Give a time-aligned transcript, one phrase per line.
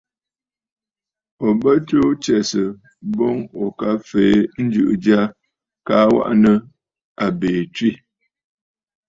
[1.45, 2.67] Ò bə tuu tsɛ̀sə̀
[3.15, 5.21] boŋ ò ka fèe njɨ̀ʼɨ̀ jya
[5.87, 6.53] kaa waʼà nɨ̂
[7.25, 7.93] àbìì tswə̂.